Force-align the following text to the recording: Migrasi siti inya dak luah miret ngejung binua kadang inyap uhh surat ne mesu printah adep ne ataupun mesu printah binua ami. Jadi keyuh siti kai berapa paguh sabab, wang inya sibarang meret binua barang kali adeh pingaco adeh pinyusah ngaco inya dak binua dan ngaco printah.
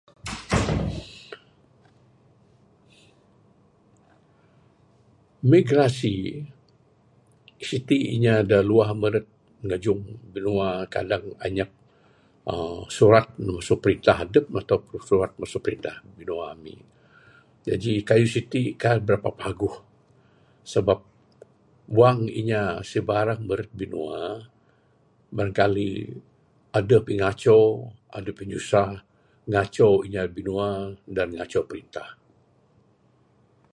Migrasi 5.53 6.15
siti 7.69 7.97
inya 8.13 8.35
dak 8.49 8.63
luah 8.69 8.89
miret 9.01 9.27
ngejung 9.67 10.01
binua 10.33 10.69
kadang 10.93 11.25
inyap 11.47 11.69
uhh 12.53 12.81
surat 12.97 13.25
ne 13.43 13.49
mesu 13.57 13.75
printah 13.83 14.17
adep 14.25 14.45
ne 14.49 14.57
ataupun 14.61 15.29
mesu 15.39 15.57
printah 15.65 15.97
binua 16.17 16.43
ami. 16.55 16.75
Jadi 17.67 17.91
keyuh 18.07 18.31
siti 18.35 18.61
kai 18.81 18.97
berapa 19.05 19.29
paguh 19.39 19.75
sabab, 20.71 20.99
wang 21.97 22.19
inya 22.39 22.61
sibarang 22.89 23.41
meret 23.49 23.71
binua 23.79 24.19
barang 25.35 25.55
kali 25.59 25.87
adeh 26.77 27.01
pingaco 27.07 27.59
adeh 28.17 28.35
pinyusah 28.39 28.91
ngaco 29.51 29.89
inya 30.07 30.21
dak 30.25 30.35
binua 30.37 30.69
dan 31.15 31.27
ngaco 31.37 31.59
printah. 31.69 32.09